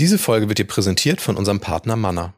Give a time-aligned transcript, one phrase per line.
[0.00, 2.34] Diese Folge wird dir präsentiert von unserem Partner Manna.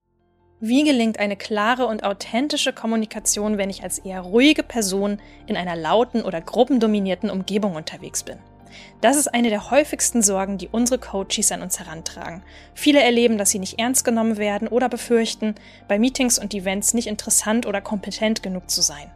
[0.60, 5.74] Wie gelingt eine klare und authentische Kommunikation, wenn ich als eher ruhige Person in einer
[5.74, 8.36] lauten oder gruppendominierten Umgebung unterwegs bin?
[9.00, 12.42] Das ist eine der häufigsten Sorgen, die unsere Coaches an uns herantragen.
[12.74, 15.54] Viele erleben, dass sie nicht ernst genommen werden oder befürchten,
[15.88, 19.10] bei Meetings und Events nicht interessant oder kompetent genug zu sein.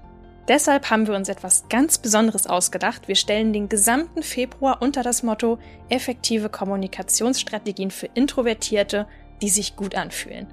[0.50, 3.06] Deshalb haben wir uns etwas ganz Besonderes ausgedacht.
[3.06, 9.06] Wir stellen den gesamten Februar unter das Motto effektive Kommunikationsstrategien für Introvertierte,
[9.42, 10.48] die sich gut anfühlen.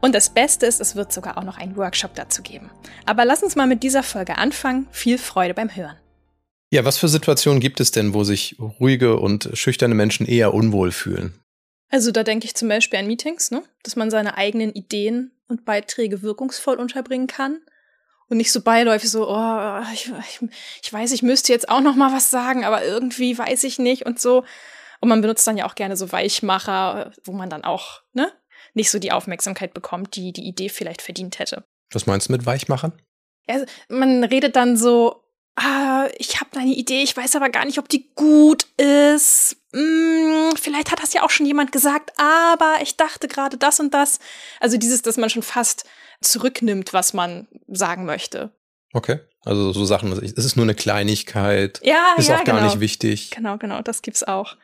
[0.00, 2.70] Und das Beste ist, es wird sogar auch noch einen Workshop dazu geben.
[3.04, 4.88] Aber lass uns mal mit dieser Folge anfangen.
[4.90, 5.98] Viel Freude beim Hören.
[6.72, 10.92] Ja, was für Situationen gibt es denn, wo sich ruhige und schüchterne Menschen eher unwohl
[10.92, 11.38] fühlen?
[11.90, 13.62] Also da denke ich zum Beispiel an Meetings, ne?
[13.82, 17.58] dass man seine eigenen Ideen und Beiträge wirkungsvoll unterbringen kann
[18.28, 20.48] und nicht so beiläufig so, oh, ich, ich,
[20.82, 24.04] ich weiß, ich müsste jetzt auch noch mal was sagen, aber irgendwie weiß ich nicht
[24.04, 24.44] und so.
[25.00, 28.32] Und man benutzt dann ja auch gerne so Weichmacher, wo man dann auch ne,
[28.74, 31.64] nicht so die Aufmerksamkeit bekommt, die die Idee vielleicht verdient hätte.
[31.92, 32.92] Was meinst du mit Weichmachern?
[33.48, 35.22] Ja, man redet dann so,
[35.56, 39.56] ah, ich habe eine Idee, ich weiß aber gar nicht, ob die gut ist.
[39.72, 43.94] Hm, vielleicht hat das ja auch schon jemand gesagt, aber ich dachte gerade das und
[43.94, 44.18] das.
[44.60, 45.84] Also dieses, dass man schon fast
[46.20, 48.50] zurücknimmt, was man sagen möchte.
[48.92, 49.20] Okay.
[49.44, 52.66] Also so Sachen, es ist nur eine Kleinigkeit, ja, ist ja, auch gar genau.
[52.66, 53.30] nicht wichtig.
[53.30, 54.56] Genau, genau, das gibt's auch.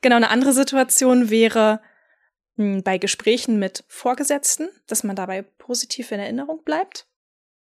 [0.00, 1.80] Genau, eine andere Situation wäre
[2.56, 7.06] mh, hm, bei Gesprächen mit Vorgesetzten, dass man dabei positiv in Erinnerung bleibt.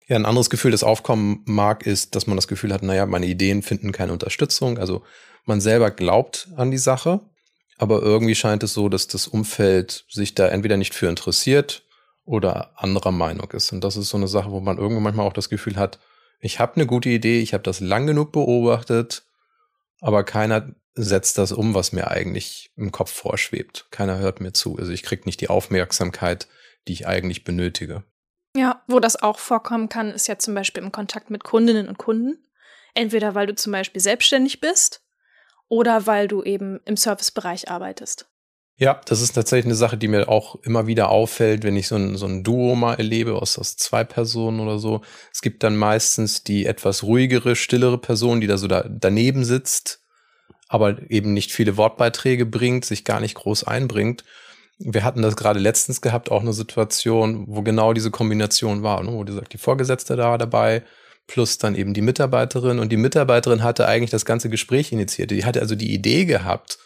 [0.07, 3.27] Ja, ein anderes Gefühl, das aufkommen mag, ist, dass man das Gefühl hat, naja, meine
[3.27, 4.79] Ideen finden keine Unterstützung.
[4.79, 5.03] Also
[5.47, 7.21] man selber glaubt an die Sache,
[7.79, 11.84] aber irgendwie scheint es so, dass das Umfeld sich da entweder nicht für interessiert
[12.25, 13.73] oder anderer Meinung ist.
[13.73, 15.99] Und das ist so eine Sache, wo man irgendwann manchmal auch das Gefühl hat,
[16.41, 19.27] ich habe eine gute Idee, ich habe das lang genug beobachtet,
[20.01, 23.87] aber keiner setzt das um, was mir eigentlich im Kopf vorschwebt.
[23.91, 24.77] Keiner hört mir zu.
[24.77, 26.47] Also ich kriege nicht die Aufmerksamkeit,
[26.87, 28.05] die ich eigentlich benötige.
[28.57, 31.99] Ja, wo das auch vorkommen kann, ist ja zum Beispiel im Kontakt mit Kundinnen und
[31.99, 32.47] Kunden.
[32.95, 35.03] Entweder weil du zum Beispiel selbstständig bist
[35.69, 38.29] oder weil du eben im Servicebereich arbeitest.
[38.77, 41.95] Ja, das ist tatsächlich eine Sache, die mir auch immer wieder auffällt, wenn ich so
[41.95, 45.03] ein, so ein Duo mal erlebe aus, aus zwei Personen oder so.
[45.33, 50.01] Es gibt dann meistens die etwas ruhigere, stillere Person, die da so da, daneben sitzt,
[50.69, 54.25] aber eben nicht viele Wortbeiträge bringt, sich gar nicht groß einbringt.
[54.79, 59.13] Wir hatten das gerade letztens gehabt, auch eine Situation, wo genau diese Kombination war, ne?
[59.13, 60.83] wo sagst, die Vorgesetzte da war dabei,
[61.29, 65.31] plus dann eben die Mitarbeiterin und die Mitarbeiterin hatte eigentlich das ganze Gespräch initiiert.
[65.31, 66.79] Die hatte also die Idee gehabt,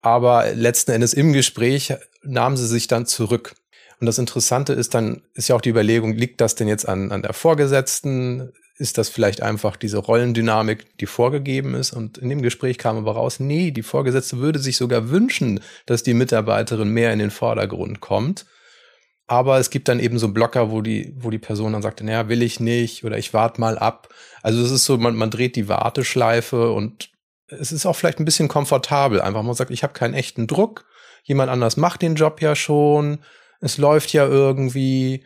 [0.00, 3.54] aber letzten Endes im Gespräch nahmen sie sich dann zurück.
[4.00, 7.10] Und das Interessante ist dann, ist ja auch die Überlegung, liegt das denn jetzt an,
[7.10, 8.52] an der Vorgesetzten?
[8.76, 11.92] Ist das vielleicht einfach diese Rollendynamik, die vorgegeben ist?
[11.92, 16.04] Und in dem Gespräch kam aber raus, nee, die Vorgesetzte würde sich sogar wünschen, dass
[16.04, 18.46] die Mitarbeiterin mehr in den Vordergrund kommt.
[19.26, 22.28] Aber es gibt dann eben so Blocker, wo die, wo die Person dann sagt, naja,
[22.28, 24.08] will ich nicht oder ich warte mal ab.
[24.42, 27.10] Also es ist so, man, man dreht die Warteschleife und
[27.48, 29.20] es ist auch vielleicht ein bisschen komfortabel.
[29.20, 30.86] Einfach man sagt, ich habe keinen echten Druck.
[31.24, 33.18] Jemand anders macht den Job ja schon.
[33.60, 35.24] Es läuft ja irgendwie.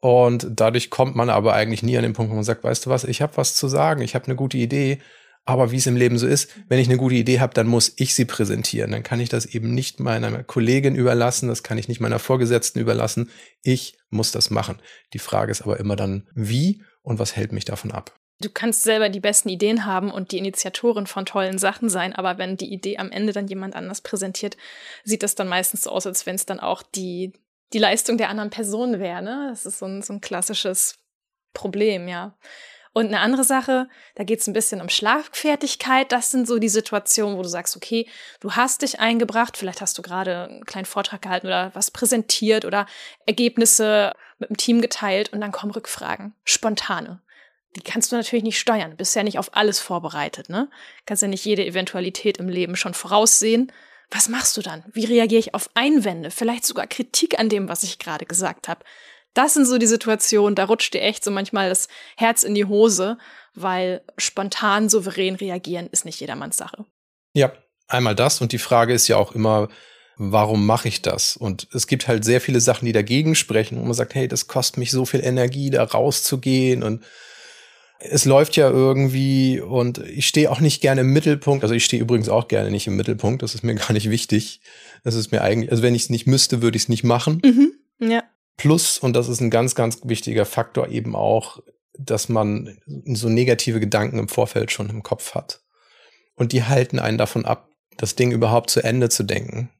[0.00, 2.90] Und dadurch kommt man aber eigentlich nie an den Punkt, wo man sagt, weißt du
[2.90, 4.98] was, ich habe was zu sagen, ich habe eine gute Idee.
[5.44, 7.92] Aber wie es im Leben so ist, wenn ich eine gute Idee habe, dann muss
[7.96, 8.92] ich sie präsentieren.
[8.92, 12.78] Dann kann ich das eben nicht meiner Kollegin überlassen, das kann ich nicht meiner Vorgesetzten
[12.78, 13.30] überlassen.
[13.62, 14.80] Ich muss das machen.
[15.12, 18.12] Die Frage ist aber immer dann, wie und was hält mich davon ab?
[18.44, 22.38] Du kannst selber die besten Ideen haben und die Initiatorin von tollen Sachen sein, aber
[22.38, 24.56] wenn die Idee am Ende dann jemand anders präsentiert,
[25.04, 27.32] sieht das dann meistens so aus, als wenn es dann auch die,
[27.72, 29.22] die Leistung der anderen Person wäre.
[29.22, 29.48] Ne?
[29.50, 30.98] Das ist so ein, so ein klassisches
[31.54, 32.36] Problem, ja.
[32.94, 36.12] Und eine andere Sache, da geht es ein bisschen um Schlagfertigkeit.
[36.12, 38.06] Das sind so die Situationen, wo du sagst, okay,
[38.40, 42.66] du hast dich eingebracht, vielleicht hast du gerade einen kleinen Vortrag gehalten oder was präsentiert
[42.66, 42.84] oder
[43.24, 47.22] Ergebnisse mit dem Team geteilt und dann kommen Rückfragen, spontane
[47.76, 48.96] die kannst du natürlich nicht steuern.
[48.96, 50.68] Bist ja nicht auf alles vorbereitet, ne?
[51.06, 53.72] Kannst ja nicht jede Eventualität im Leben schon voraussehen.
[54.10, 54.84] Was machst du dann?
[54.92, 56.30] Wie reagiere ich auf Einwände?
[56.30, 58.84] Vielleicht sogar Kritik an dem, was ich gerade gesagt habe.
[59.32, 62.66] Das sind so die Situationen, da rutscht dir echt so manchmal das Herz in die
[62.66, 63.16] Hose,
[63.54, 66.84] weil spontan souverän reagieren ist nicht jedermanns Sache.
[67.32, 67.52] Ja,
[67.88, 69.68] einmal das und die Frage ist ja auch immer,
[70.16, 71.36] warum mache ich das?
[71.38, 74.46] Und es gibt halt sehr viele Sachen, die dagegen sprechen, wo man sagt, hey, das
[74.46, 77.02] kostet mich so viel Energie, da rauszugehen und
[78.10, 81.62] es läuft ja irgendwie und ich stehe auch nicht gerne im Mittelpunkt.
[81.62, 83.42] Also ich stehe übrigens auch gerne nicht im Mittelpunkt.
[83.42, 84.60] Das ist mir gar nicht wichtig.
[85.04, 87.40] Das ist mir eigentlich, also wenn ich es nicht müsste, würde ich es nicht machen.
[87.44, 87.72] Mhm,
[88.10, 88.24] ja.
[88.56, 91.60] Plus, und das ist ein ganz, ganz wichtiger Faktor eben auch,
[91.98, 95.60] dass man so negative Gedanken im Vorfeld schon im Kopf hat.
[96.34, 99.70] Und die halten einen davon ab, das Ding überhaupt zu Ende zu denken.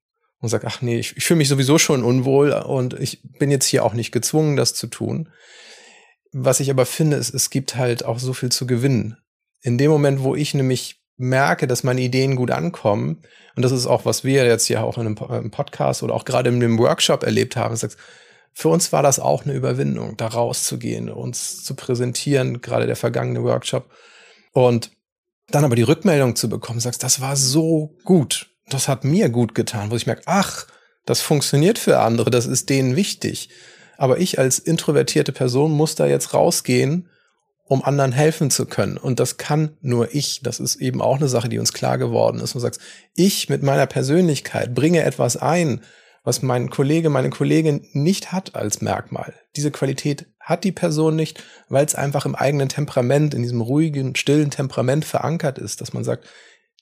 [0.41, 3.67] und sage, ach nee, ich, ich fühle mich sowieso schon unwohl und ich bin jetzt
[3.67, 5.29] hier auch nicht gezwungen, das zu tun.
[6.33, 9.19] Was ich aber finde, ist, es gibt halt auch so viel zu gewinnen.
[9.61, 13.23] In dem Moment, wo ich nämlich merke, dass meine Ideen gut ankommen,
[13.55, 16.49] und das ist auch, was wir jetzt hier auch in einem Podcast oder auch gerade
[16.49, 17.99] in einem Workshop erlebt haben, sagst,
[18.55, 23.43] für uns war das auch eine Überwindung, da rauszugehen, uns zu präsentieren, gerade der vergangene
[23.43, 23.91] Workshop.
[24.53, 24.91] Und
[25.49, 29.55] dann aber die Rückmeldung zu bekommen, sagst, das war so gut, das hat mir gut
[29.55, 30.67] getan, wo ich merke, ach,
[31.05, 33.51] das funktioniert für andere, das ist denen wichtig.
[34.03, 37.09] Aber ich als introvertierte Person muss da jetzt rausgehen,
[37.67, 38.97] um anderen helfen zu können.
[38.97, 40.41] Und das kann nur ich.
[40.43, 42.57] Das ist eben auch eine Sache, die uns klar geworden ist.
[42.57, 42.81] Du sagst,
[43.15, 45.83] ich mit meiner Persönlichkeit bringe etwas ein,
[46.25, 49.35] was mein Kollege, meine Kollegin nicht hat als Merkmal.
[49.55, 54.17] Diese Qualität hat die Person nicht, weil es einfach im eigenen Temperament, in diesem ruhigen,
[54.17, 56.27] stillen Temperament verankert ist, dass man sagt,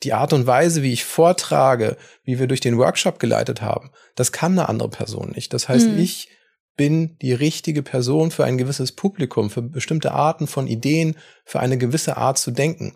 [0.05, 4.33] die Art und Weise, wie ich vortrage, wie wir durch den Workshop geleitet haben, das
[4.33, 5.53] kann eine andere Person nicht.
[5.53, 5.99] Das heißt, mhm.
[5.99, 6.31] ich
[6.81, 11.77] bin die richtige Person für ein gewisses Publikum, für bestimmte Arten von Ideen, für eine
[11.77, 12.95] gewisse Art zu denken.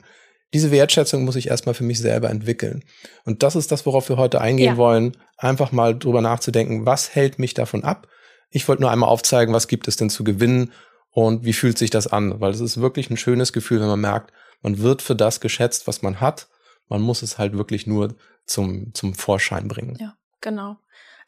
[0.55, 2.83] Diese Wertschätzung muss ich erstmal für mich selber entwickeln.
[3.27, 4.77] Und das ist das, worauf wir heute eingehen ja.
[4.79, 5.19] wollen.
[5.37, 8.09] Einfach mal drüber nachzudenken, was hält mich davon ab?
[8.49, 10.73] Ich wollte nur einmal aufzeigen, was gibt es denn zu gewinnen
[11.11, 12.41] und wie fühlt sich das an?
[12.41, 14.33] Weil es ist wirklich ein schönes Gefühl, wenn man merkt,
[14.63, 16.49] man wird für das geschätzt, was man hat
[16.89, 18.15] man muss es halt wirklich nur
[18.47, 19.97] zum, zum Vorschein bringen.
[20.01, 20.77] Ja, genau.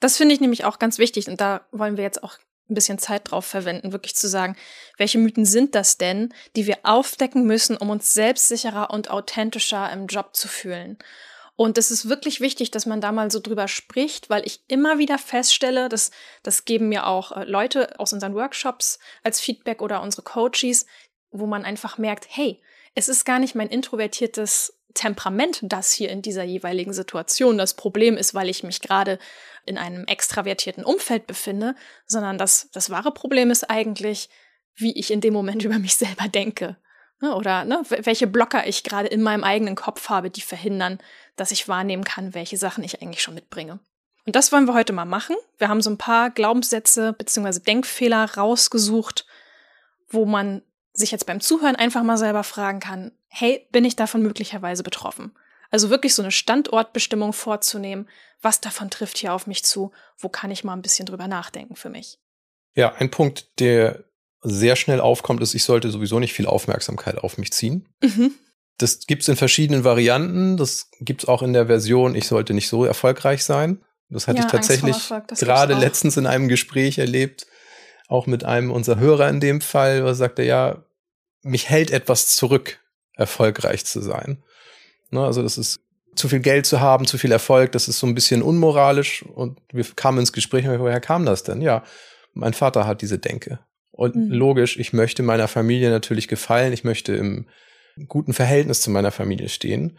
[0.01, 2.39] Das finde ich nämlich auch ganz wichtig und da wollen wir jetzt auch
[2.69, 4.57] ein bisschen Zeit drauf verwenden, wirklich zu sagen,
[4.97, 10.07] welche Mythen sind das denn, die wir aufdecken müssen, um uns selbstsicherer und authentischer im
[10.07, 10.99] Job zu fühlen.
[11.57, 14.99] Und es ist wirklich wichtig, dass man da mal so drüber spricht, weil ich immer
[14.99, 16.11] wieder feststelle, dass
[16.43, 20.85] das geben mir auch äh, Leute aus unseren Workshops als Feedback oder unsere Coaches,
[21.31, 22.61] wo man einfach merkt, hey,
[22.95, 28.17] es ist gar nicht mein introvertiertes Temperament das hier in dieser jeweiligen Situation das Problem
[28.17, 29.21] ist, weil ich mich gerade
[29.65, 31.77] in einem extravertierten Umfeld befinde,
[32.07, 34.29] sondern das, das wahre Problem ist eigentlich,
[34.75, 36.77] wie ich in dem Moment über mich selber denke.
[37.21, 40.99] Ne, oder ne, welche Blocker ich gerade in meinem eigenen Kopf habe, die verhindern,
[41.37, 43.79] dass ich wahrnehmen kann, welche Sachen ich eigentlich schon mitbringe.
[44.27, 45.37] Und das wollen wir heute mal machen.
[45.57, 47.61] Wir haben so ein paar Glaubenssätze bzw.
[47.61, 49.25] Denkfehler rausgesucht,
[50.09, 50.63] wo man
[50.93, 55.33] sich jetzt beim Zuhören einfach mal selber fragen kann, hey, bin ich davon möglicherweise betroffen?
[55.71, 58.09] Also wirklich so eine Standortbestimmung vorzunehmen,
[58.41, 61.77] was davon trifft hier auf mich zu, wo kann ich mal ein bisschen drüber nachdenken
[61.77, 62.19] für mich.
[62.75, 64.05] Ja, ein Punkt, der
[64.43, 67.89] sehr schnell aufkommt, ist, ich sollte sowieso nicht viel Aufmerksamkeit auf mich ziehen.
[68.03, 68.33] Mhm.
[68.79, 70.57] Das gibt's in verschiedenen Varianten.
[70.57, 73.83] Das gibt's auch in der Version, ich sollte nicht so erfolgreich sein.
[74.09, 74.97] Das hatte ja, ich tatsächlich
[75.41, 77.47] gerade letztens in einem Gespräch erlebt,
[78.09, 80.85] auch mit einem unserer Hörer in dem Fall, wo er sagte, ja,
[81.43, 82.81] mich hält etwas zurück,
[83.17, 84.43] erfolgreich zu sein.
[85.11, 85.81] Ne, also das ist
[86.15, 89.23] zu viel Geld zu haben, zu viel Erfolg, das ist so ein bisschen unmoralisch.
[89.23, 91.61] Und wir kamen ins Gespräch, woher kam das denn?
[91.61, 91.85] Ja,
[92.33, 93.59] mein Vater hat diese Denke.
[93.93, 94.31] Und mhm.
[94.31, 97.47] logisch, ich möchte meiner Familie natürlich gefallen, ich möchte im
[98.09, 99.99] guten Verhältnis zu meiner Familie stehen.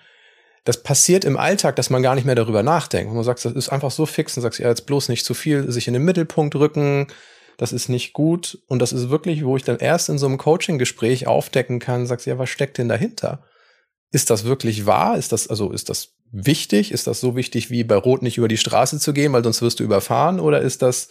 [0.65, 3.13] Das passiert im Alltag, dass man gar nicht mehr darüber nachdenkt.
[3.13, 5.71] Man sagt, das ist einfach so fix und sagt, ja, jetzt bloß nicht zu viel
[5.71, 7.07] sich in den Mittelpunkt rücken,
[7.57, 8.59] das ist nicht gut.
[8.67, 12.27] Und das ist wirklich, wo ich dann erst in so einem Coaching-Gespräch aufdecken kann, sagst,
[12.27, 13.43] ja, was steckt denn dahinter?
[14.11, 15.17] Ist das wirklich wahr?
[15.17, 16.91] Ist das, also ist das wichtig?
[16.91, 19.61] Ist das so wichtig, wie bei Rot nicht über die Straße zu gehen, weil sonst
[19.61, 20.39] wirst du überfahren?
[20.39, 21.09] Oder ist das,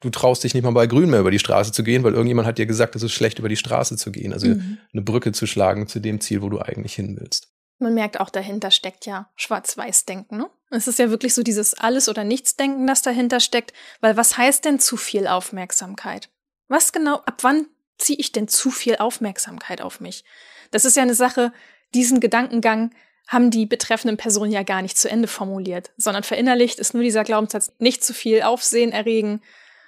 [0.00, 2.46] du traust dich nicht mal bei Grün mehr über die Straße zu gehen, weil irgendjemand
[2.46, 4.32] hat dir gesagt, es ist schlecht, über die Straße zu gehen.
[4.32, 4.78] Also mhm.
[4.92, 7.48] eine Brücke zu schlagen zu dem Ziel, wo du eigentlich hin willst.
[7.78, 10.38] Man merkt auch, dahinter steckt ja Schwarz-Weiß-Denken.
[10.38, 10.50] Ne?
[10.70, 13.72] Es ist ja wirklich so dieses Alles- oder Nichts-Denken, das dahinter steckt.
[14.00, 16.28] Weil was heißt denn zu viel Aufmerksamkeit?
[16.68, 17.66] Was genau, ab wann
[17.98, 20.24] ziehe ich denn zu viel Aufmerksamkeit auf mich?
[20.70, 21.52] Das ist ja eine Sache,
[21.94, 22.90] diesen Gedankengang
[23.28, 27.24] haben die betreffenden Personen ja gar nicht zu Ende formuliert, sondern verinnerlicht ist nur dieser
[27.24, 29.42] Glaubenssatz, nicht zu viel Aufsehen erregen,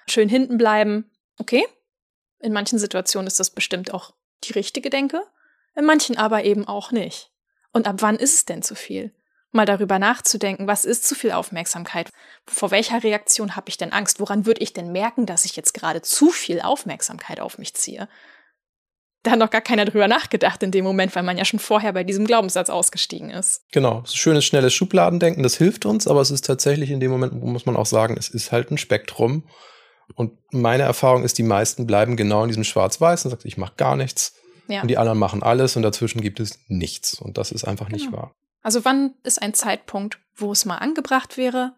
[0.09, 1.11] schön hinten bleiben.
[1.39, 1.65] Okay,
[2.41, 5.23] in manchen Situationen ist das bestimmt auch die richtige Denke,
[5.77, 7.31] in manchen aber eben auch nicht.
[7.73, 9.13] Und ab wann ist es denn zu viel?
[9.51, 12.11] Mal darüber nachzudenken, was ist zu viel Aufmerksamkeit?
[12.47, 14.21] Vor welcher Reaktion habe ich denn Angst?
[14.21, 18.09] Woran würde ich denn merken, dass ich jetzt gerade zu viel Aufmerksamkeit auf mich ziehe?
[19.23, 21.93] Da hat noch gar keiner drüber nachgedacht in dem Moment, weil man ja schon vorher
[21.93, 23.63] bei diesem Glaubenssatz ausgestiegen ist.
[23.73, 27.67] Genau, schönes, schnelles Schubladendenken, das hilft uns, aber es ist tatsächlich in dem Moment, muss
[27.67, 29.49] man auch sagen, es ist halt ein Spektrum.
[30.15, 33.75] Und meine Erfahrung ist, die meisten bleiben genau in diesem Schwarz-Weiß und sagen, ich mache
[33.77, 34.35] gar nichts.
[34.69, 34.83] Ja.
[34.83, 37.15] Und die anderen machen alles und dazwischen gibt es nichts.
[37.15, 37.99] Und das ist einfach genau.
[37.99, 38.33] nicht wahr.
[38.69, 41.73] Also wann ist ein Zeitpunkt, wo es mal angebracht wäre,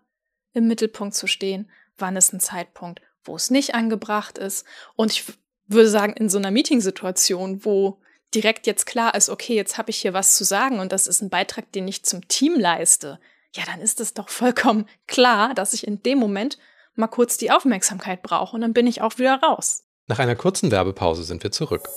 [0.55, 1.71] im Mittelpunkt zu stehen?
[1.97, 4.67] Wann ist ein Zeitpunkt, wo es nicht angebracht ist?
[4.97, 5.23] Und ich
[5.69, 8.01] würde sagen, in so einer Meetingsituation, wo
[8.35, 11.23] direkt jetzt klar ist, okay, jetzt habe ich hier was zu sagen und das ist
[11.23, 13.21] ein Beitrag, den ich zum Team leiste.
[13.55, 16.59] ja, dann ist es doch vollkommen klar, dass ich in dem Moment
[16.97, 19.85] mal kurz die Aufmerksamkeit brauche und dann bin ich auch wieder raus.
[20.09, 21.89] Nach einer kurzen Werbepause sind wir zurück.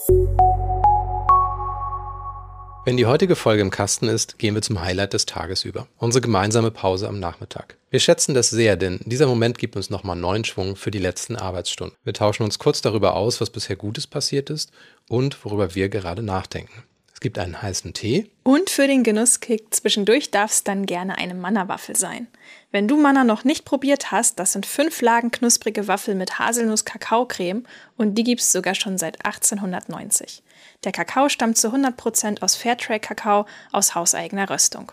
[2.86, 5.88] Wenn die heutige Folge im Kasten ist, gehen wir zum Highlight des Tages über.
[6.00, 7.78] Unsere gemeinsame Pause am Nachmittag.
[7.90, 11.38] Wir schätzen das sehr, denn dieser Moment gibt uns nochmal neuen Schwung für die letzten
[11.38, 11.96] Arbeitsstunden.
[12.04, 14.74] Wir tauschen uns kurz darüber aus, was bisher Gutes passiert ist
[15.08, 16.84] und worüber wir gerade nachdenken.
[17.24, 18.30] Es gibt einen heißen Tee.
[18.44, 22.28] Und für den Genusskick zwischendurch darf es dann gerne eine Manna-Waffel sein.
[22.72, 27.64] Wenn du Manna noch nicht probiert hast, das sind fünf Lagen knusprige Waffel mit Haselnuss-Kakaocreme
[27.96, 30.44] und die gibt's sogar schon seit 1890.
[30.84, 34.92] Der Kakao stammt zu 100% aus Fairtrade-Kakao aus hauseigener Röstung.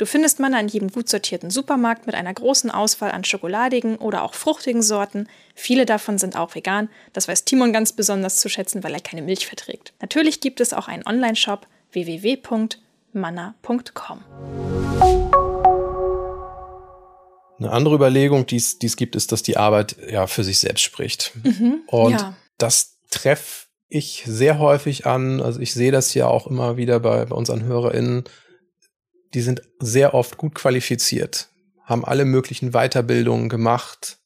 [0.00, 4.22] Du findest Manna in jedem gut sortierten Supermarkt mit einer großen Auswahl an schokoladigen oder
[4.22, 5.28] auch fruchtigen Sorten.
[5.54, 6.88] Viele davon sind auch vegan.
[7.12, 9.92] Das weiß Timon ganz besonders zu schätzen, weil er keine Milch verträgt.
[10.00, 14.24] Natürlich gibt es auch einen Online-Shop www.manna.com.
[17.58, 21.32] Eine andere Überlegung, die es gibt, ist, dass die Arbeit ja für sich selbst spricht.
[21.42, 22.34] Mhm, Und ja.
[22.56, 27.26] das treffe ich sehr häufig an, also ich sehe das ja auch immer wieder bei,
[27.26, 28.24] bei unseren HörerInnen,
[29.34, 31.48] die sind sehr oft gut qualifiziert,
[31.84, 34.18] haben alle möglichen Weiterbildungen gemacht.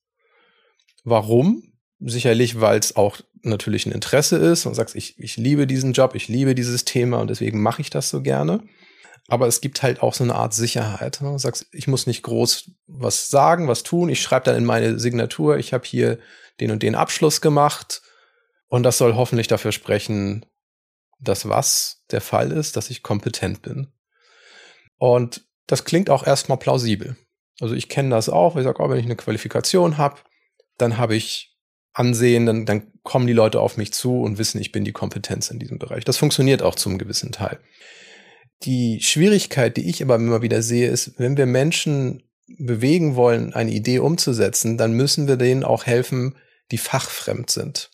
[1.04, 1.72] Warum?
[2.00, 6.14] Sicherlich, weil es auch natürlich ein Interesse ist und sagst, ich, ich liebe diesen Job,
[6.14, 8.62] ich liebe dieses Thema und deswegen mache ich das so gerne.
[9.28, 11.20] Aber es gibt halt auch so eine Art Sicherheit.
[11.22, 11.30] Ne?
[11.30, 14.10] Du sagst, ich muss nicht groß was sagen, was tun.
[14.10, 16.18] Ich schreibe dann in meine Signatur, ich habe hier
[16.60, 18.02] den und den Abschluss gemacht
[18.68, 20.44] und das soll hoffentlich dafür sprechen,
[21.20, 23.93] dass was der Fall ist, dass ich kompetent bin.
[24.98, 27.16] Und das klingt auch erstmal plausibel.
[27.60, 30.16] Also ich kenne das auch, ich sage, oh, wenn ich eine Qualifikation habe,
[30.76, 31.54] dann habe ich
[31.92, 35.50] Ansehen, dann, dann kommen die Leute auf mich zu und wissen, ich bin die Kompetenz
[35.50, 36.04] in diesem Bereich.
[36.04, 37.60] Das funktioniert auch zum gewissen Teil.
[38.64, 42.24] Die Schwierigkeit, die ich aber immer wieder sehe, ist, wenn wir Menschen
[42.58, 46.36] bewegen wollen, eine Idee umzusetzen, dann müssen wir denen auch helfen,
[46.72, 47.90] die fachfremd sind.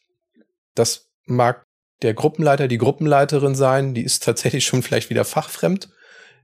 [0.75, 1.64] Das mag
[2.02, 5.90] der Gruppenleiter, die Gruppenleiterin sein, die ist tatsächlich schon vielleicht wieder fachfremd.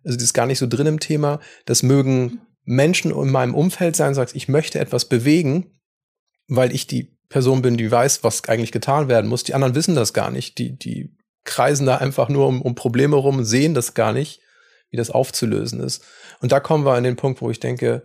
[0.06, 1.40] Also die ist gar nicht so drin im Thema.
[1.66, 5.78] Das mögen Menschen in meinem Umfeld sein, sagst, ich möchte etwas bewegen,
[6.48, 9.44] weil ich die Person bin, die weiß, was eigentlich getan werden muss.
[9.44, 10.58] Die anderen wissen das gar nicht.
[10.58, 14.40] Die, die kreisen da einfach nur um, um Probleme rum, sehen das gar nicht,
[14.90, 16.04] wie das aufzulösen ist.
[16.40, 18.04] Und da kommen wir an den Punkt, wo ich denke,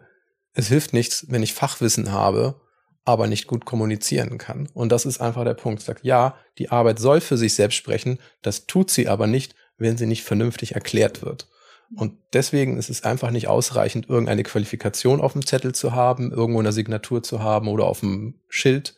[0.53, 2.59] es hilft nichts, wenn ich Fachwissen habe
[3.03, 4.69] aber nicht gut kommunizieren kann.
[4.73, 5.81] Und das ist einfach der Punkt.
[5.81, 9.97] Sagt, ja, die Arbeit soll für sich selbst sprechen, das tut sie aber nicht, wenn
[9.97, 11.47] sie nicht vernünftig erklärt wird.
[11.95, 16.59] Und deswegen ist es einfach nicht ausreichend, irgendeine Qualifikation auf dem Zettel zu haben, irgendwo
[16.59, 18.95] in der Signatur zu haben oder auf dem Schild.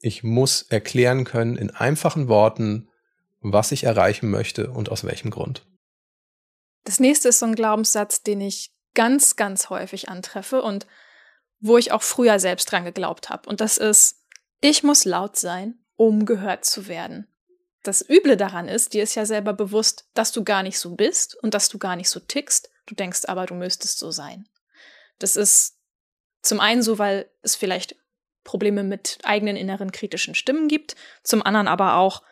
[0.00, 2.88] Ich muss erklären können in einfachen Worten,
[3.40, 5.64] was ich erreichen möchte und aus welchem Grund.
[6.84, 10.86] Das nächste ist so ein Glaubenssatz, den ich ganz, ganz häufig antreffe und
[11.60, 13.48] wo ich auch früher selbst dran geglaubt habe.
[13.48, 14.24] Und das ist,
[14.60, 17.28] ich muss laut sein, um gehört zu werden.
[17.88, 21.42] Das Üble daran ist, dir ist ja selber bewusst, dass du gar nicht so bist
[21.42, 22.68] und dass du gar nicht so tickst.
[22.84, 24.46] Du denkst aber, du müsstest so sein.
[25.18, 25.78] Das ist
[26.42, 27.96] zum einen so, weil es vielleicht
[28.44, 32.22] Probleme mit eigenen inneren kritischen Stimmen gibt, zum anderen aber auch,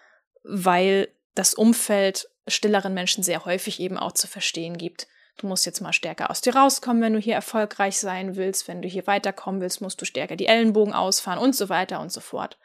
[0.44, 5.06] weil das Umfeld stilleren Menschen sehr häufig eben auch zu verstehen gibt,
[5.38, 8.68] Du musst jetzt mal stärker aus dir rauskommen, wenn du hier erfolgreich sein willst.
[8.68, 12.10] Wenn du hier weiterkommen willst, musst du stärker die Ellenbogen ausfahren und so weiter und
[12.10, 12.56] so fort.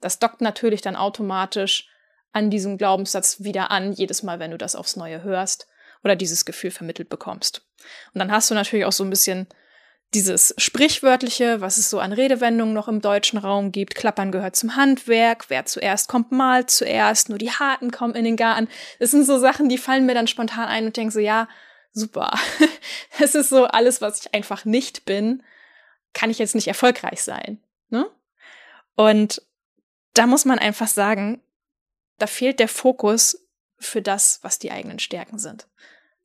[0.00, 1.91] Das dockt natürlich dann automatisch
[2.32, 5.66] an diesem Glaubenssatz wieder an, jedes Mal, wenn du das aufs Neue hörst
[6.02, 7.62] oder dieses Gefühl vermittelt bekommst.
[8.14, 9.46] Und dann hast du natürlich auch so ein bisschen
[10.14, 13.94] dieses Sprichwörtliche, was es so an Redewendungen noch im deutschen Raum gibt.
[13.94, 15.46] Klappern gehört zum Handwerk.
[15.48, 17.30] Wer zuerst kommt, malt zuerst.
[17.30, 18.68] Nur die Harten kommen in den Garten.
[18.98, 21.48] Das sind so Sachen, die fallen mir dann spontan ein und denke so, ja,
[21.92, 22.32] super.
[23.18, 25.42] Das ist so alles, was ich einfach nicht bin,
[26.14, 27.62] kann ich jetzt nicht erfolgreich sein.
[27.90, 28.06] Ne?
[28.96, 29.42] Und
[30.14, 31.42] da muss man einfach sagen,
[32.22, 33.48] da fehlt der Fokus
[33.80, 35.66] für das, was die eigenen Stärken sind.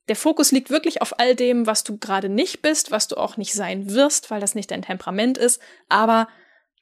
[0.06, 3.36] Der Fokus liegt wirklich auf all dem, was du gerade nicht bist, was du auch
[3.36, 6.28] nicht sein wirst, weil das nicht dein Temperament ist, aber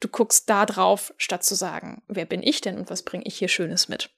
[0.00, 3.38] du guckst da drauf, statt zu sagen, wer bin ich denn und was bringe ich
[3.38, 4.10] hier Schönes mit.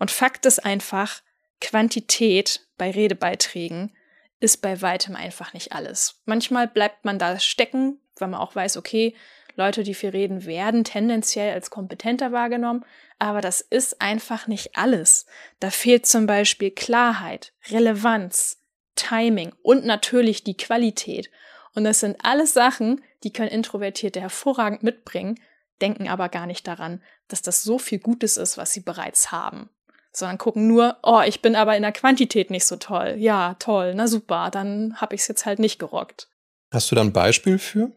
[0.00, 1.22] Und Fakt ist einfach,
[1.60, 3.96] Quantität bei Redebeiträgen
[4.40, 6.20] ist bei weitem einfach nicht alles.
[6.24, 9.14] Manchmal bleibt man da stecken, weil man auch weiß, okay,
[9.56, 12.84] Leute, die viel reden, werden tendenziell als kompetenter wahrgenommen,
[13.18, 15.26] aber das ist einfach nicht alles.
[15.60, 18.60] Da fehlt zum Beispiel Klarheit, Relevanz,
[18.94, 21.30] Timing und natürlich die Qualität.
[21.74, 25.40] Und das sind alles Sachen, die können Introvertierte hervorragend mitbringen,
[25.80, 29.70] denken aber gar nicht daran, dass das so viel Gutes ist, was sie bereits haben
[30.12, 33.14] sondern gucken nur, oh, ich bin aber in der Quantität nicht so toll.
[33.18, 36.28] Ja, toll, na super, dann habe ich es jetzt halt nicht gerockt.
[36.70, 37.92] Hast du da ein Beispiel für?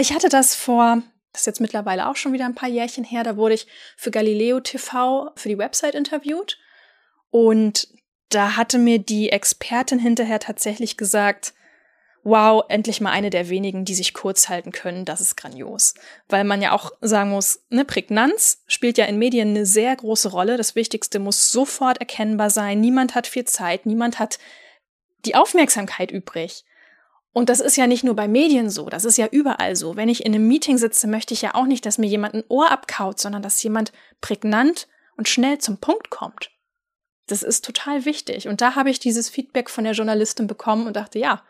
[0.00, 1.02] Ich hatte das vor,
[1.32, 4.10] das ist jetzt mittlerweile auch schon wieder ein paar Jährchen her, da wurde ich für
[4.10, 6.58] Galileo TV für die Website interviewt.
[7.30, 7.88] Und
[8.30, 11.54] da hatte mir die Expertin hinterher tatsächlich gesagt,
[12.22, 15.94] wow, endlich mal eine der wenigen, die sich kurz halten können, das ist grandios.
[16.28, 20.30] Weil man ja auch sagen muss, ne, Prägnanz spielt ja in Medien eine sehr große
[20.30, 20.56] Rolle.
[20.56, 22.80] Das Wichtigste muss sofort erkennbar sein.
[22.80, 24.38] Niemand hat viel Zeit, niemand hat
[25.24, 26.64] die Aufmerksamkeit übrig.
[27.38, 29.94] Und das ist ja nicht nur bei Medien so, das ist ja überall so.
[29.94, 32.42] Wenn ich in einem Meeting sitze, möchte ich ja auch nicht, dass mir jemand ein
[32.48, 36.50] Ohr abkaut, sondern dass jemand prägnant und schnell zum Punkt kommt.
[37.28, 38.48] Das ist total wichtig.
[38.48, 41.44] Und da habe ich dieses Feedback von der Journalistin bekommen und dachte, ja,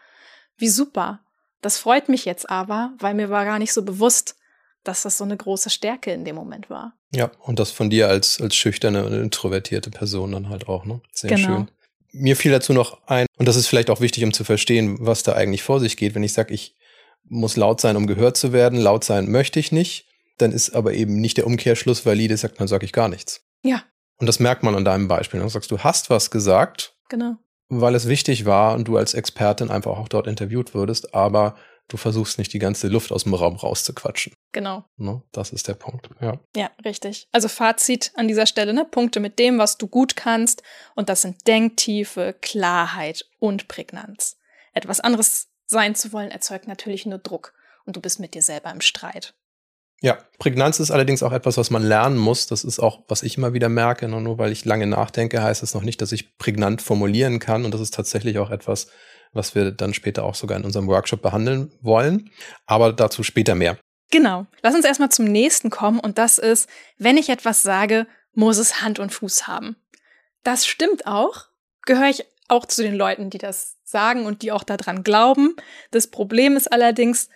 [0.59, 1.21] wie super.
[1.63, 4.37] Das freut mich jetzt aber, weil mir war gar nicht so bewusst,
[4.85, 6.99] dass das so eine große Stärke in dem Moment war.
[7.15, 11.01] Ja, und das von dir als, als schüchterne und introvertierte Person dann halt auch, ne?
[11.13, 11.49] Sehr genau.
[11.49, 11.71] schön.
[12.13, 15.23] Mir fiel dazu noch ein, und das ist vielleicht auch wichtig, um zu verstehen, was
[15.23, 16.15] da eigentlich vor sich geht.
[16.15, 16.75] Wenn ich sage, ich
[17.25, 20.07] muss laut sein, um gehört zu werden, laut sein möchte ich nicht,
[20.39, 23.45] dann ist aber eben nicht der Umkehrschluss valide, sagt, dann sage ich gar nichts.
[23.63, 23.83] Ja.
[24.19, 25.41] Und das merkt man an deinem Beispiel.
[25.41, 26.95] Du sagst, du hast was gesagt.
[27.09, 27.37] Genau
[27.69, 31.57] weil es wichtig war und du als Expertin einfach auch dort interviewt würdest, aber
[31.89, 34.35] du versuchst nicht die ganze Luft aus dem Raum rauszuquatschen.
[34.53, 34.85] Genau.
[34.97, 35.23] Ne?
[35.33, 36.09] Das ist der Punkt.
[36.21, 36.39] Ja.
[36.55, 37.27] ja, richtig.
[37.33, 38.85] Also Fazit an dieser Stelle, ne?
[38.85, 40.63] Punkte mit dem, was du gut kannst.
[40.95, 44.37] Und das sind Denktiefe, Klarheit und Prägnanz.
[44.73, 47.55] Etwas anderes sein zu wollen, erzeugt natürlich nur Druck.
[47.85, 49.35] Und du bist mit dir selber im Streit.
[50.01, 52.47] Ja, Prägnanz ist allerdings auch etwas, was man lernen muss.
[52.47, 54.07] Das ist auch, was ich immer wieder merke.
[54.07, 57.65] Nur weil ich lange nachdenke, heißt es noch nicht, dass ich prägnant formulieren kann.
[57.65, 58.89] Und das ist tatsächlich auch etwas,
[59.33, 62.31] was wir dann später auch sogar in unserem Workshop behandeln wollen.
[62.67, 63.79] Aber dazu später mehr.
[64.11, 64.47] Genau.
[64.63, 66.01] Lass uns erstmal zum nächsten kommen.
[66.01, 69.77] Und das ist, wenn ich etwas sage, muss es Hand und Fuß haben.
[70.45, 71.47] Das stimmt auch.
[71.83, 75.57] Gehöre ich auch zu den Leuten, die das sagen und die auch daran glauben.
[75.91, 77.29] Das Problem ist allerdings,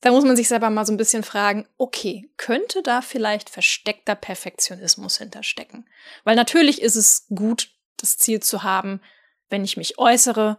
[0.00, 4.14] da muss man sich selber mal so ein bisschen fragen, okay, könnte da vielleicht versteckter
[4.14, 5.88] Perfektionismus hinterstecken?
[6.24, 9.00] Weil natürlich ist es gut, das Ziel zu haben,
[9.48, 10.58] wenn ich mich äußere,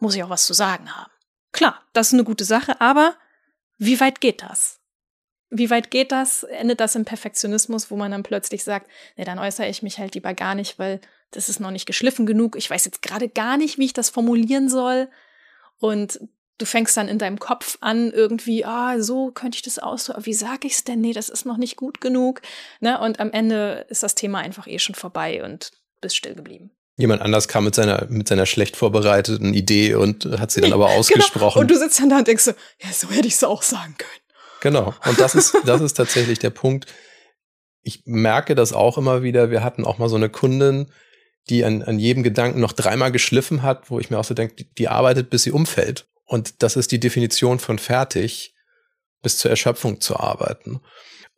[0.00, 1.10] muss ich auch was zu sagen haben.
[1.52, 3.14] Klar, das ist eine gute Sache, aber
[3.78, 4.80] wie weit geht das?
[5.50, 6.44] Wie weit geht das?
[6.44, 10.14] Endet das im Perfektionismus, wo man dann plötzlich sagt, nee, dann äußere ich mich halt
[10.14, 11.00] lieber gar nicht, weil
[11.32, 12.56] das ist noch nicht geschliffen genug.
[12.56, 15.08] Ich weiß jetzt gerade gar nicht, wie ich das formulieren soll.
[15.78, 16.20] Und
[16.58, 20.34] du fängst dann in deinem Kopf an, irgendwie, ah, so könnte ich das ausdrücken, wie
[20.34, 21.00] sage ich es denn?
[21.00, 22.42] Nee, das ist noch nicht gut genug.
[22.80, 23.00] Ne?
[23.00, 26.70] Und am Ende ist das Thema einfach eh schon vorbei und bist still geblieben.
[27.00, 30.86] Jemand anders kam mit seiner, mit seiner schlecht vorbereiteten Idee und hat sie dann aber
[30.86, 30.98] genau.
[30.98, 31.54] ausgesprochen.
[31.54, 31.60] Genau.
[31.60, 33.94] Und du sitzt dann da und denkst so, ja, so hätte ich es auch sagen
[33.96, 34.10] können.
[34.60, 34.94] Genau.
[35.06, 36.86] Und das ist, das ist tatsächlich der Punkt.
[37.82, 39.50] Ich merke das auch immer wieder.
[39.50, 40.92] Wir hatten auch mal so eine Kundin,
[41.48, 44.54] die an, an jedem Gedanken noch dreimal geschliffen hat, wo ich mir auch so denke,
[44.54, 46.06] die, die arbeitet, bis sie umfällt.
[46.26, 48.54] Und das ist die Definition von fertig,
[49.22, 50.80] bis zur Erschöpfung zu arbeiten.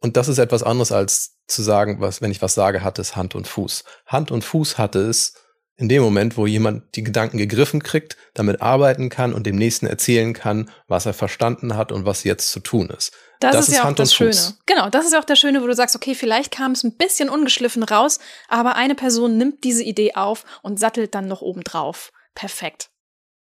[0.00, 3.14] Und das ist etwas anderes als zu sagen, was, wenn ich was sage, hat es
[3.14, 3.84] Hand und Fuß.
[4.06, 5.34] Hand und Fuß hatte es
[5.76, 9.86] in dem Moment, wo jemand die Gedanken gegriffen kriegt, damit arbeiten kann und dem Nächsten
[9.86, 13.12] erzählen kann, was er verstanden hat und was jetzt zu tun ist.
[13.40, 14.54] Das, das ist, ist ja Hand auch das Schöne.
[14.66, 16.96] Genau, das ist ja auch das Schöne, wo du sagst, okay, vielleicht kam es ein
[16.96, 21.64] bisschen ungeschliffen raus, aber eine Person nimmt diese Idee auf und sattelt dann noch oben
[21.64, 22.12] drauf.
[22.34, 22.90] Perfekt.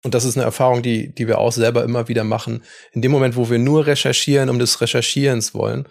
[0.02, 2.62] Und das ist eine Erfahrung, die, die wir auch selber immer wieder machen.
[2.92, 5.86] In dem Moment, wo wir nur recherchieren, um des Recherchierens wollen,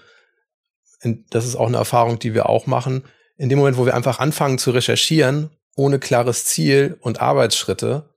[1.30, 3.04] das ist auch eine Erfahrung, die wir auch machen.
[3.38, 8.10] In dem Moment, wo wir einfach anfangen zu recherchieren, ohne klares Ziel und Arbeitsschritte,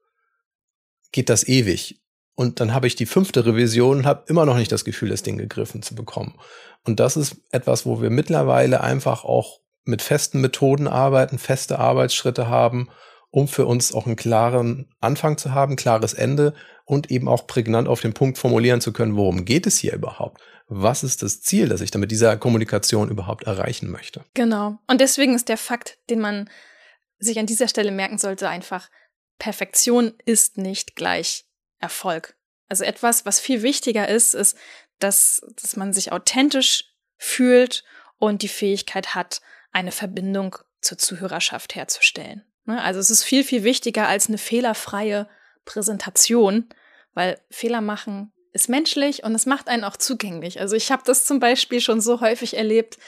[1.13, 2.01] geht das ewig.
[2.35, 5.23] Und dann habe ich die fünfte Revision und habe immer noch nicht das Gefühl, das
[5.23, 6.39] Ding gegriffen zu bekommen.
[6.85, 12.49] Und das ist etwas, wo wir mittlerweile einfach auch mit festen Methoden arbeiten, feste Arbeitsschritte
[12.49, 12.89] haben
[13.33, 17.89] um für uns auch einen klaren Anfang zu haben, klares Ende und eben auch prägnant
[17.89, 20.41] auf den Punkt formulieren zu können, worum geht es hier überhaupt?
[20.69, 24.25] Was ist das Ziel, das ich damit dieser Kommunikation überhaupt erreichen möchte?
[24.35, 24.79] Genau.
[24.87, 26.49] Und deswegen ist der Fakt, den man
[27.23, 28.91] sich an dieser Stelle merken sollte, einfach,
[29.39, 31.47] Perfektion ist nicht gleich
[31.79, 32.37] Erfolg.
[32.69, 34.57] Also etwas, was viel wichtiger ist, ist,
[34.99, 36.85] dass, dass man sich authentisch
[37.17, 37.85] fühlt
[38.19, 39.41] und die Fähigkeit hat,
[39.73, 42.45] eine Verbindung zur Zuhörerschaft herzustellen.
[42.65, 42.81] Ne?
[42.83, 45.29] Also es ist viel, viel wichtiger als eine fehlerfreie
[45.65, 46.69] Präsentation,
[47.15, 50.61] weil Fehler machen ist menschlich und es macht einen auch zugänglich.
[50.61, 52.99] Also ich habe das zum Beispiel schon so häufig erlebt,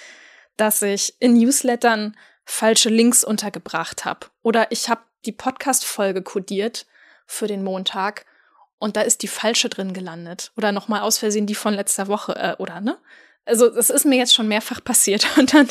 [0.56, 4.26] dass ich in Newslettern falsche Links untergebracht habe.
[4.42, 6.86] Oder ich habe die Podcast-Folge kodiert
[7.26, 8.26] für den Montag
[8.78, 10.52] und da ist die falsche drin gelandet.
[10.56, 12.98] Oder nochmal aus Versehen die von letzter Woche, äh, oder ne?
[13.46, 15.26] Also das ist mir jetzt schon mehrfach passiert.
[15.38, 15.68] Und dann,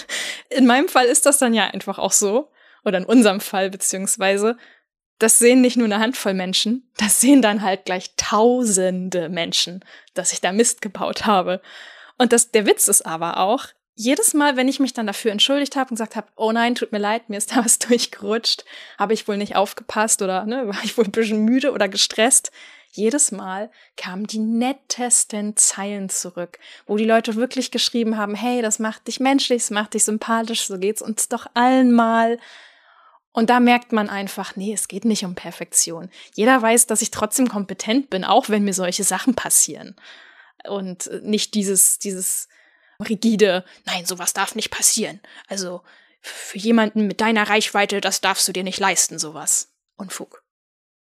[0.49, 2.51] in meinem Fall ist das dann ja einfach auch so
[2.85, 4.57] oder in unserem Fall beziehungsweise,
[5.19, 10.33] das sehen nicht nur eine Handvoll Menschen, das sehen dann halt gleich tausende Menschen, dass
[10.33, 11.61] ich da Mist gebaut habe.
[12.17, 15.75] Und das, der Witz ist aber auch, jedes Mal, wenn ich mich dann dafür entschuldigt
[15.75, 18.65] habe und gesagt habe, oh nein, tut mir leid, mir ist da was durchgerutscht,
[18.97, 22.51] habe ich wohl nicht aufgepasst oder ne, war ich wohl ein bisschen müde oder gestresst,
[22.95, 28.77] jedes Mal kamen die nettesten Zeilen zurück, wo die Leute wirklich geschrieben haben, hey, das
[28.77, 32.37] macht dich menschlich, das macht dich sympathisch, so geht's uns doch allen mal.
[33.31, 36.11] Und da merkt man einfach, nee, es geht nicht um Perfektion.
[36.35, 39.95] Jeder weiß, dass ich trotzdem kompetent bin, auch wenn mir solche Sachen passieren.
[40.67, 42.47] Und nicht dieses, dieses
[42.99, 45.19] rigide, nein, sowas darf nicht passieren.
[45.47, 45.81] Also
[46.21, 49.69] für jemanden mit deiner Reichweite, das darfst du dir nicht leisten, sowas.
[49.95, 50.43] Unfug.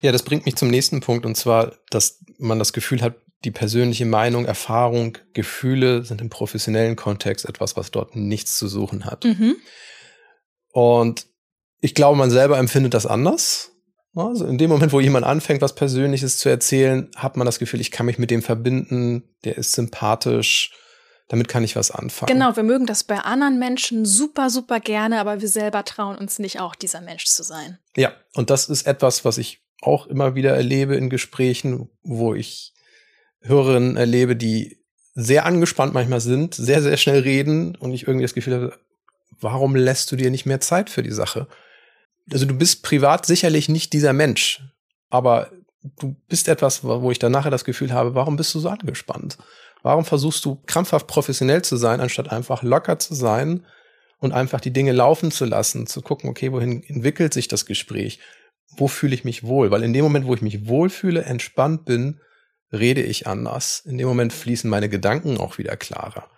[0.00, 3.50] Ja, das bringt mich zum nächsten Punkt und zwar, dass man das Gefühl hat, die
[3.50, 9.24] persönliche Meinung, Erfahrung, Gefühle sind im professionellen Kontext etwas, was dort nichts zu suchen hat.
[9.24, 9.56] Mhm.
[10.72, 11.26] Und
[11.80, 13.72] ich glaube, man selber empfindet das anders.
[14.14, 17.80] Also in dem Moment, wo jemand anfängt, was Persönliches zu erzählen, hat man das Gefühl,
[17.80, 20.72] ich kann mich mit dem verbinden, der ist sympathisch,
[21.28, 22.32] damit kann ich was anfangen.
[22.32, 26.38] Genau, wir mögen das bei anderen Menschen super, super gerne, aber wir selber trauen uns
[26.38, 27.78] nicht auch dieser Mensch zu sein.
[27.96, 32.72] Ja, und das ist etwas, was ich auch immer wieder erlebe in Gesprächen, wo ich
[33.42, 34.78] Hörerinnen erlebe, die
[35.14, 38.78] sehr angespannt manchmal sind, sehr, sehr schnell reden und ich irgendwie das Gefühl habe,
[39.40, 41.46] warum lässt du dir nicht mehr Zeit für die Sache?
[42.32, 44.62] Also du bist privat sicherlich nicht dieser Mensch,
[45.10, 45.50] aber
[45.98, 49.38] du bist etwas, wo ich dann nachher das Gefühl habe, warum bist du so angespannt?
[49.82, 53.64] Warum versuchst du krampfhaft professionell zu sein, anstatt einfach locker zu sein
[54.18, 58.20] und einfach die Dinge laufen zu lassen, zu gucken, okay, wohin entwickelt sich das Gespräch?
[58.76, 59.70] wo fühle ich mich wohl?
[59.70, 62.20] Weil in dem Moment, wo ich mich wohlfühle, entspannt bin,
[62.72, 63.80] rede ich anders.
[63.80, 66.28] In dem Moment fließen meine Gedanken auch wieder klarer.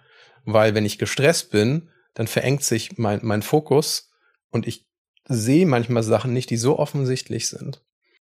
[0.45, 4.11] Weil wenn ich gestresst bin, dann verengt sich mein, mein Fokus
[4.51, 4.87] und ich
[5.29, 7.83] sehe manchmal Sachen nicht, die so offensichtlich sind.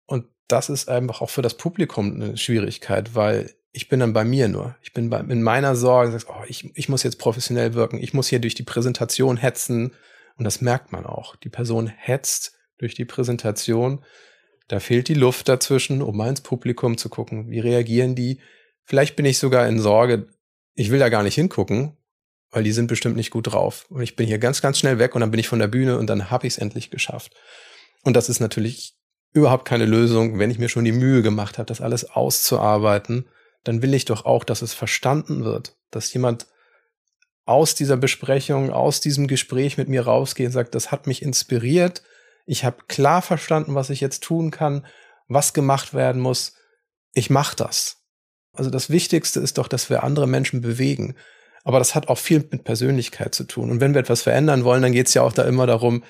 [0.06, 4.24] Und das ist einfach auch für das Publikum eine Schwierigkeit, weil ich bin dann bei
[4.24, 4.76] mir nur.
[4.82, 8.14] Ich bin bei, in meiner Sorge, sagst, oh, ich, ich muss jetzt professionell wirken, ich
[8.14, 9.92] muss hier durch die Präsentation hetzen.
[10.36, 11.34] Und das merkt man auch.
[11.36, 14.04] Die Person hetzt durch die Präsentation.
[14.68, 17.50] Da fehlt die Luft dazwischen, um mal ins Publikum zu gucken.
[17.50, 18.38] Wie reagieren die?
[18.84, 20.28] Vielleicht bin ich sogar in Sorge,
[20.74, 21.96] ich will da gar nicht hingucken,
[22.52, 23.86] weil die sind bestimmt nicht gut drauf.
[23.90, 25.98] Und ich bin hier ganz, ganz schnell weg und dann bin ich von der Bühne
[25.98, 27.34] und dann habe ich es endlich geschafft.
[28.04, 28.94] Und das ist natürlich
[29.32, 30.38] überhaupt keine Lösung.
[30.38, 33.26] Wenn ich mir schon die Mühe gemacht habe, das alles auszuarbeiten,
[33.64, 36.46] dann will ich doch auch, dass es verstanden wird, dass jemand
[37.46, 42.02] aus dieser Besprechung, aus diesem Gespräch mit mir rausgeht und sagt, das hat mich inspiriert,
[42.46, 44.86] ich habe klar verstanden, was ich jetzt tun kann,
[45.28, 46.54] was gemacht werden muss.
[47.12, 48.02] Ich mache das.
[48.52, 51.16] Also das Wichtigste ist doch, dass wir andere Menschen bewegen.
[51.64, 53.70] Aber das hat auch viel mit Persönlichkeit zu tun.
[53.70, 56.04] Und wenn wir etwas verändern wollen, dann geht es ja auch da immer darum,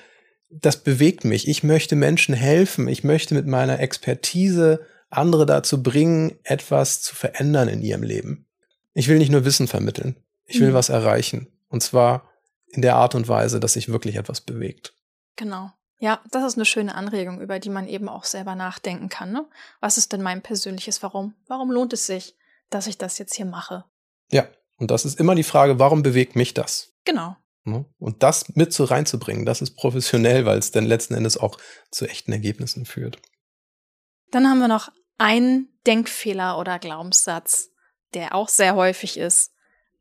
[0.49, 1.47] das bewegt mich.
[1.47, 2.87] Ich möchte Menschen helfen.
[2.87, 8.47] Ich möchte mit meiner Expertise andere dazu bringen, etwas zu verändern in ihrem Leben.
[8.93, 10.17] Ich will nicht nur Wissen vermitteln.
[10.45, 10.75] Ich will mhm.
[10.75, 11.47] was erreichen.
[11.69, 12.29] Und zwar
[12.67, 14.93] in der Art und Weise, dass sich wirklich etwas bewegt.
[15.35, 15.71] Genau.
[15.99, 19.31] Ja, das ist eine schöne Anregung, über die man eben auch selber nachdenken kann.
[19.31, 19.45] Ne?
[19.79, 21.35] Was ist denn mein persönliches Warum?
[21.47, 22.35] Warum lohnt es sich,
[22.69, 23.85] dass ich das jetzt hier mache?
[24.31, 26.93] Ja, und das ist immer die Frage, warum bewegt mich das?
[27.05, 27.37] Genau.
[27.63, 27.85] Ne?
[27.97, 31.57] Und das mit so reinzubringen, das ist professionell, weil es dann letzten Endes auch
[31.91, 33.19] zu echten Ergebnissen führt.
[34.35, 37.71] Dann haben wir noch einen Denkfehler oder Glaubenssatz,
[38.13, 39.53] der auch sehr häufig ist.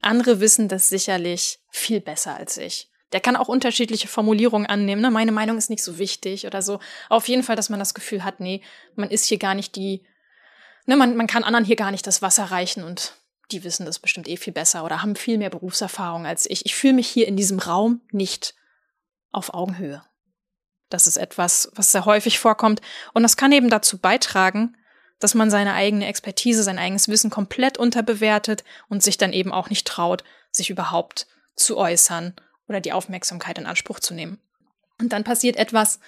[0.03, 2.91] Andere wissen das sicherlich viel besser als ich.
[3.13, 5.01] Der kann auch unterschiedliche Formulierungen annehmen.
[5.01, 5.13] Ne?
[5.13, 6.81] Meine Meinung ist nicht so wichtig oder so.
[7.11, 8.61] Auf jeden Fall, dass man das Gefühl hat, nee,
[8.97, 10.05] man ist hier gar nicht die,
[10.87, 13.15] ne, man, man kann anderen hier gar nicht das Wasser reichen und
[13.53, 16.67] die wissen das bestimmt eh viel besser oder haben viel mehr Berufserfahrung als ich.
[16.67, 18.57] Ich fühle mich hier in diesem Raum nicht
[19.31, 20.03] auf Augenhöhe.
[20.91, 22.81] Das ist etwas, was sehr häufig vorkommt.
[23.13, 24.77] Und das kann eben dazu beitragen,
[25.19, 29.71] dass man seine eigene Expertise, sein eigenes Wissen komplett unterbewertet und sich dann eben auch
[29.71, 32.35] nicht traut, sich überhaupt zu äußern
[32.69, 34.39] oder die Aufmerksamkeit in Anspruch zu nehmen.
[35.01, 36.01] Und dann passiert etwas,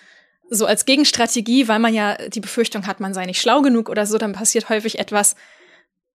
[0.49, 4.07] so als Gegenstrategie, weil man ja die Befürchtung hat, man sei nicht schlau genug oder
[4.07, 5.35] so, dann passiert häufig etwas,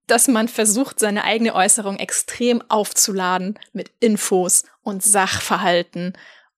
[0.07, 6.13] dass man versucht, seine eigene Äußerung extrem aufzuladen mit Infos und Sachverhalten,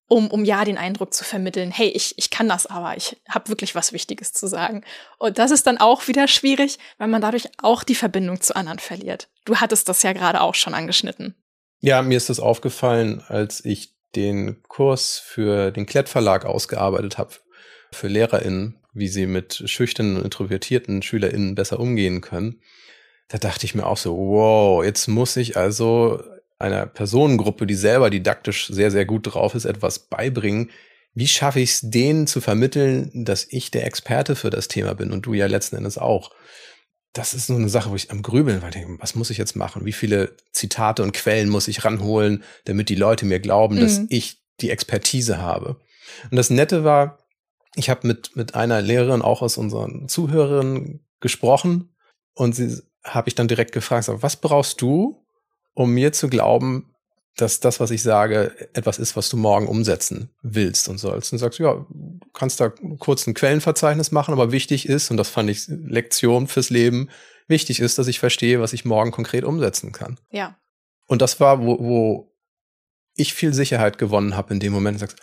[0.07, 3.49] um, um ja den Eindruck zu vermitteln, hey, ich, ich kann das aber, ich habe
[3.49, 4.83] wirklich was Wichtiges zu sagen.
[5.17, 8.79] Und das ist dann auch wieder schwierig, weil man dadurch auch die Verbindung zu anderen
[8.79, 9.29] verliert.
[9.45, 11.35] Du hattest das ja gerade auch schon angeschnitten.
[11.79, 17.33] Ja, mir ist das aufgefallen, als ich den Kurs für den Klettverlag ausgearbeitet habe,
[17.91, 22.61] für LehrerInnen, wie sie mit schüchternen und introvertierten SchülerInnen besser umgehen können.
[23.27, 26.21] Da dachte ich mir auch so, wow, jetzt muss ich also
[26.59, 30.69] einer Personengruppe, die selber didaktisch sehr, sehr gut drauf ist, etwas beibringen,
[31.13, 35.11] wie schaffe ich es, denen zu vermitteln, dass ich der Experte für das Thema bin
[35.11, 36.31] und du ja letzten Endes auch.
[37.13, 39.55] Das ist so eine Sache, wo ich am Grübeln war, denke, was muss ich jetzt
[39.55, 39.85] machen?
[39.85, 43.81] Wie viele Zitate und Quellen muss ich ranholen, damit die Leute mir glauben, mhm.
[43.81, 45.79] dass ich die Expertise habe?
[46.31, 47.19] Und das Nette war,
[47.75, 51.95] ich habe mit, mit einer Lehrerin auch aus unseren Zuhörerinnen gesprochen
[52.33, 55.22] und sie habe ich dann direkt gefragt, was brauchst du,
[55.73, 56.93] um mir zu glauben,
[57.35, 61.33] dass das, was ich sage, etwas ist, was du morgen umsetzen willst und sollst.
[61.33, 65.29] Und sagst, ja, du kannst da kurz ein Quellenverzeichnis machen, aber wichtig ist, und das
[65.29, 67.09] fand ich Lektion fürs Leben,
[67.47, 70.19] wichtig ist, dass ich verstehe, was ich morgen konkret umsetzen kann.
[70.31, 70.57] Ja.
[71.07, 72.33] Und das war, wo, wo
[73.15, 74.99] ich viel Sicherheit gewonnen habe in dem Moment.
[74.99, 75.17] Sagst,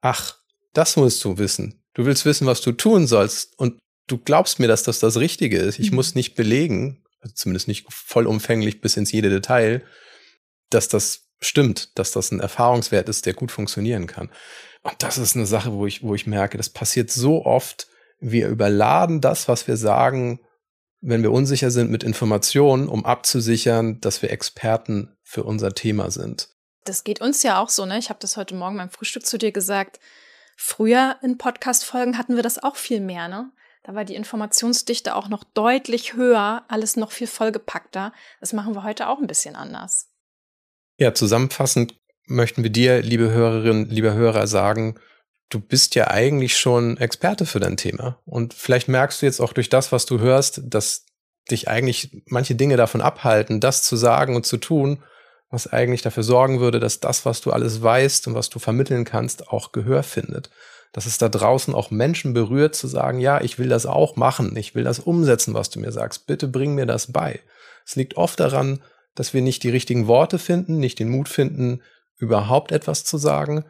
[0.00, 0.36] ach,
[0.72, 1.82] das musst du wissen.
[1.94, 3.58] Du willst wissen, was du tun sollst.
[3.58, 5.78] Und du glaubst mir, dass das das Richtige ist.
[5.78, 5.96] Ich mhm.
[5.96, 9.82] muss nicht belegen, also zumindest nicht vollumfänglich bis ins jede Detail,
[10.70, 14.30] dass das stimmt, dass das ein Erfahrungswert ist, der gut funktionieren kann.
[14.82, 17.88] Und das ist eine Sache, wo ich, wo ich merke, das passiert so oft.
[18.18, 20.40] Wir überladen das, was wir sagen,
[21.00, 26.48] wenn wir unsicher sind mit Informationen, um abzusichern, dass wir Experten für unser Thema sind.
[26.84, 27.98] Das geht uns ja auch so, ne?
[27.98, 30.00] Ich habe das heute Morgen beim Frühstück zu dir gesagt.
[30.56, 33.50] Früher in Podcast-Folgen hatten wir das auch viel mehr, ne?
[33.86, 38.12] Da war die Informationsdichte auch noch deutlich höher, alles noch viel vollgepackter.
[38.40, 40.08] Das machen wir heute auch ein bisschen anders.
[40.98, 41.94] Ja, zusammenfassend
[42.26, 44.98] möchten wir dir, liebe Hörerinnen, lieber Hörer, sagen,
[45.50, 48.20] du bist ja eigentlich schon Experte für dein Thema.
[48.24, 51.06] Und vielleicht merkst du jetzt auch durch das, was du hörst, dass
[51.48, 55.04] dich eigentlich manche Dinge davon abhalten, das zu sagen und zu tun,
[55.48, 59.04] was eigentlich dafür sorgen würde, dass das, was du alles weißt und was du vermitteln
[59.04, 60.50] kannst, auch Gehör findet.
[60.96, 64.56] Dass es da draußen auch Menschen berührt, zu sagen, ja, ich will das auch machen,
[64.56, 67.40] ich will das umsetzen, was du mir sagst, bitte bring mir das bei.
[67.84, 68.80] Es liegt oft daran,
[69.14, 71.82] dass wir nicht die richtigen Worte finden, nicht den Mut finden,
[72.16, 73.66] überhaupt etwas zu sagen.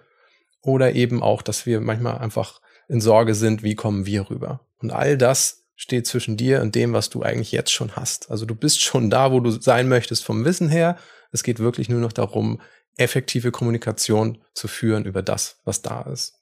[0.63, 4.61] Oder eben auch, dass wir manchmal einfach in Sorge sind, wie kommen wir rüber.
[4.79, 8.31] Und all das steht zwischen dir und dem, was du eigentlich jetzt schon hast.
[8.31, 10.97] Also du bist schon da, wo du sein möchtest vom Wissen her.
[11.33, 12.61] Es geht wirklich nur noch darum,
[12.97, 16.36] effektive Kommunikation zu führen über das, was da ist.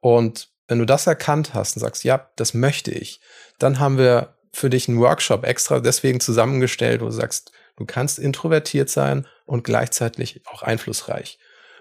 [0.00, 3.20] Und wenn du das erkannt hast und sagst, ja, das möchte ich,
[3.58, 8.18] dann haben wir für dich einen Workshop extra deswegen zusammengestellt, wo du sagst, Du kannst
[8.18, 11.38] introvertiert sein und gleichzeitig auch einflussreich.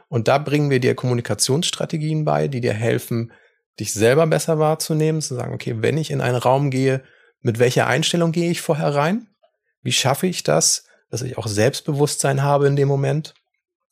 [0.07, 3.31] Und da bringen wir dir Kommunikationsstrategien bei, die dir helfen,
[3.79, 7.03] dich selber besser wahrzunehmen, zu sagen, okay, wenn ich in einen Raum gehe,
[7.41, 9.27] mit welcher Einstellung gehe ich vorher rein?
[9.81, 13.33] Wie schaffe ich das, dass ich auch Selbstbewusstsein habe in dem Moment?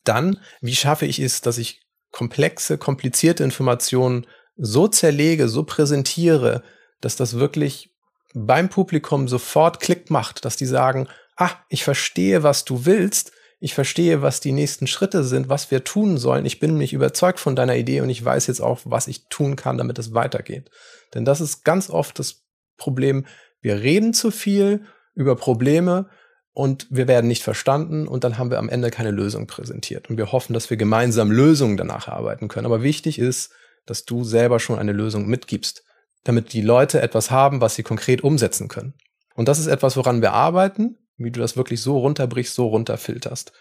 [0.04, 1.83] Dann, wie schaffe ich es, dass ich
[2.14, 4.24] komplexe, komplizierte Informationen
[4.56, 6.62] so zerlege, so präsentiere,
[7.00, 7.90] dass das wirklich
[8.34, 13.74] beim Publikum sofort Klick macht, dass die sagen, ah, ich verstehe, was du willst, ich
[13.74, 16.46] verstehe, was die nächsten Schritte sind, was wir tun sollen.
[16.46, 19.56] Ich bin nämlich überzeugt von deiner Idee und ich weiß jetzt auch, was ich tun
[19.56, 20.70] kann, damit es weitergeht.
[21.14, 22.44] Denn das ist ganz oft das
[22.76, 23.26] Problem.
[23.60, 24.84] Wir reden zu viel
[25.16, 26.08] über Probleme
[26.54, 30.08] und wir werden nicht verstanden und dann haben wir am Ende keine Lösung präsentiert.
[30.08, 32.66] Und wir hoffen, dass wir gemeinsam Lösungen danach erarbeiten können.
[32.66, 33.52] Aber wichtig ist,
[33.86, 35.84] dass du selber schon eine Lösung mitgibst,
[36.22, 38.94] damit die Leute etwas haben, was sie konkret umsetzen können.
[39.34, 43.52] Und das ist etwas, woran wir arbeiten wie du das wirklich so runterbrichst, so runterfilterst.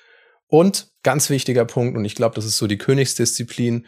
[0.48, 3.86] Und ganz wichtiger Punkt, und ich glaube, das ist so die Königsdisziplin,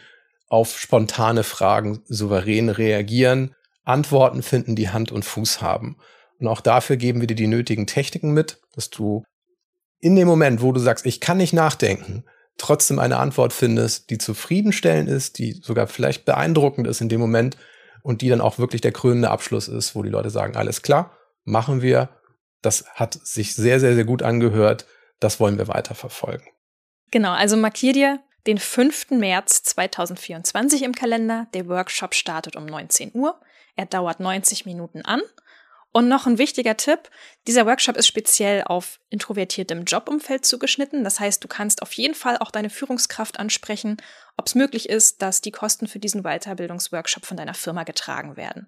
[0.48, 5.98] auf spontane Fragen souverän reagieren, Antworten finden, die Hand und Fuß haben.
[6.40, 9.24] Und auch dafür geben wir dir die nötigen Techniken mit, dass du
[10.00, 12.26] in dem Moment, wo du sagst, ich kann nicht nachdenken,
[12.58, 17.58] trotzdem eine Antwort findest, die zufriedenstellend ist, die sogar vielleicht beeindruckend ist in dem Moment
[18.04, 21.18] und die dann auch wirklich der krönende Abschluss ist, wo die Leute sagen, alles klar,
[21.44, 22.10] machen wir
[22.66, 24.86] das hat sich sehr, sehr, sehr gut angehört.
[25.20, 26.46] Das wollen wir weiter verfolgen.
[27.12, 29.12] Genau, also markier dir den 5.
[29.12, 31.48] März 2024 im Kalender.
[31.54, 33.40] Der Workshop startet um 19 Uhr.
[33.76, 35.22] Er dauert 90 Minuten an.
[35.96, 37.10] Und noch ein wichtiger Tipp,
[37.48, 41.06] dieser Workshop ist speziell auf introvertiertem Jobumfeld zugeschnitten.
[41.06, 43.96] Das heißt, du kannst auf jeden Fall auch deine Führungskraft ansprechen,
[44.36, 48.68] ob es möglich ist, dass die Kosten für diesen Weiterbildungsworkshop von deiner Firma getragen werden.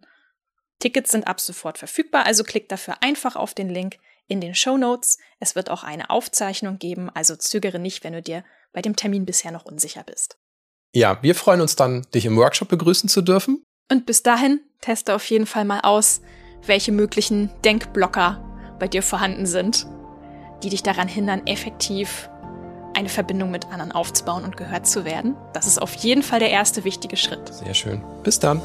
[0.79, 3.97] Tickets sind ab sofort verfügbar, also klick dafür einfach auf den Link
[4.29, 5.17] in den Show Notes.
[5.41, 9.25] Es wird auch eine Aufzeichnung geben, also zögere nicht, wenn du dir bei dem Termin
[9.25, 10.37] bisher noch unsicher bist.
[10.93, 13.63] Ja, wir freuen uns dann, dich im Workshop begrüßen zu dürfen.
[13.91, 16.21] Und bis dahin teste auf jeden Fall mal aus,
[16.65, 18.43] welche möglichen Denkblocker
[18.79, 19.87] bei dir vorhanden sind,
[20.63, 22.29] die dich daran hindern, effektiv
[22.95, 25.35] eine Verbindung mit anderen aufzubauen und gehört zu werden.
[25.53, 27.53] Das ist auf jeden Fall der erste wichtige Schritt.
[27.53, 28.01] Sehr schön.
[28.23, 28.61] Bis dann.